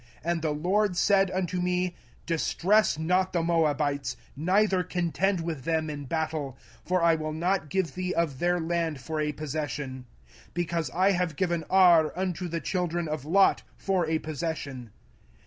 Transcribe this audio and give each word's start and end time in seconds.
05:002:009 0.25 0.31
And 0.31 0.41
the 0.41 0.49
LORD 0.51 0.97
said 0.97 1.29
unto 1.29 1.61
me, 1.61 1.93
Distress 2.25 2.97
not 2.97 3.33
the 3.33 3.43
Moabites, 3.43 4.17
neither 4.35 4.81
contend 4.81 5.41
with 5.41 5.63
them 5.63 5.91
in 5.91 6.05
battle: 6.05 6.57
for 6.83 7.03
I 7.03 7.13
will 7.13 7.33
not 7.33 7.69
give 7.69 7.93
thee 7.93 8.11
of 8.11 8.39
their 8.39 8.59
land 8.59 8.99
for 8.99 9.21
a 9.21 9.31
possession; 9.31 10.05
because 10.55 10.89
I 10.89 11.11
have 11.11 11.35
given 11.35 11.65
Ar 11.69 12.13
unto 12.17 12.47
the 12.47 12.59
children 12.61 13.07
of 13.07 13.25
Lot 13.25 13.61
for 13.77 14.07
a 14.09 14.17
possession. 14.17 14.89